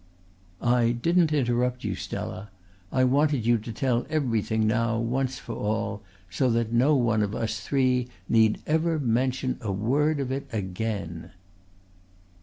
[0.63, 2.49] "I didn't interrupt you, Stella.
[2.91, 7.35] I wanted you to tell everything now, once for all, so that no one of
[7.35, 11.29] us three need ever mention a word of it again."